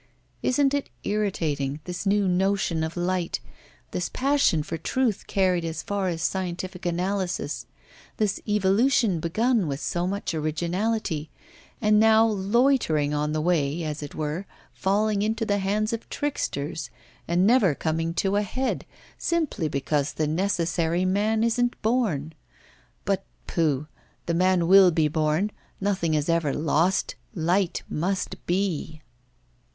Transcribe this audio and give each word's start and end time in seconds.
Isn't 0.41 0.73
it 0.73 0.89
irritating, 1.03 1.79
this 1.83 2.07
new 2.07 2.27
notion 2.27 2.83
of 2.83 2.97
light, 2.97 3.39
this 3.91 4.09
passion 4.09 4.63
for 4.63 4.75
truth 4.75 5.27
carried 5.27 5.63
as 5.63 5.83
far 5.83 6.07
as 6.07 6.23
scientific 6.23 6.87
analysis, 6.87 7.67
this 8.17 8.39
evolution 8.47 9.19
begun 9.19 9.67
with 9.67 9.79
so 9.79 10.07
much 10.07 10.33
originality, 10.33 11.29
and 11.79 11.99
now 11.99 12.25
loitering 12.25 13.13
on 13.13 13.31
the 13.31 13.41
way, 13.41 13.83
as 13.83 14.01
it 14.01 14.15
were, 14.15 14.47
falling 14.73 15.21
into 15.21 15.45
the 15.45 15.59
hands 15.59 15.93
of 15.93 16.09
tricksters, 16.09 16.89
and 17.27 17.45
never 17.45 17.75
coming 17.75 18.11
to 18.15 18.37
a 18.37 18.41
head, 18.41 18.87
simply 19.19 19.67
because 19.67 20.13
the 20.13 20.25
necessary 20.25 21.05
man 21.05 21.43
isn't 21.43 21.79
born? 21.83 22.33
But 23.05 23.23
pooh! 23.45 23.87
the 24.25 24.33
man 24.33 24.67
will 24.67 24.89
be 24.89 25.09
born; 25.09 25.51
nothing 25.79 26.15
is 26.15 26.27
ever 26.27 26.55
lost, 26.55 27.13
light 27.35 27.83
must 27.87 28.43
be. 28.47 29.03